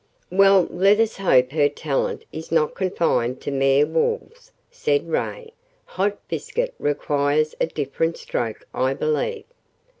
[0.31, 5.53] "Well, let us hope her talent is not confined to mere walls," said Ray.
[5.85, 9.43] "Hot biscuit requires a different stroke, I believe."